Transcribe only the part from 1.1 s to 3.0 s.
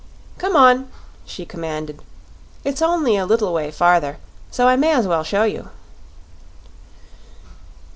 she commanded. "It's